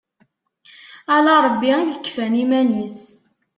Ala 1.15 1.33
Ṛebbi 1.45 1.71
i 1.79 1.85
yekfan 1.89 2.33
iman-is. 2.43 2.99